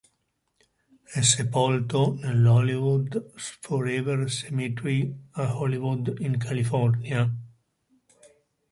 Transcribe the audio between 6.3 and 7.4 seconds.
California.